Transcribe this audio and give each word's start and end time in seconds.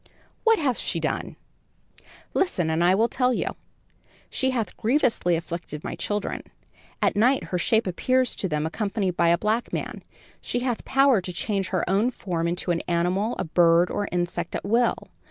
"What 0.43 0.57
hath 0.57 0.79
she 0.79 0.99
done?" 0.99 1.35
"Listen 2.33 2.71
and 2.71 2.83
I 2.83 2.95
will 2.95 3.07
tell 3.07 3.35
you. 3.35 3.55
She 4.31 4.49
hath 4.49 4.75
grievously 4.75 5.35
afflicted 5.35 5.83
my 5.83 5.93
children. 5.93 6.41
At 7.03 7.15
night 7.15 7.43
her 7.53 7.59
shape 7.59 7.85
appears 7.85 8.33
to 8.37 8.47
them 8.49 8.65
accompanied 8.65 9.15
by 9.15 9.29
a 9.29 9.37
black 9.37 9.71
man. 9.71 10.01
She 10.41 10.61
hath 10.61 10.83
power 10.85 11.21
to 11.21 11.31
change 11.31 11.67
her 11.69 11.87
own 11.87 12.09
form 12.09 12.47
into 12.47 12.71
an 12.71 12.81
animal, 12.87 13.35
a 13.37 13.43
bird 13.43 13.91
or 13.91 14.07
insect 14.11 14.55
at 14.55 14.65
will. 14.65 14.95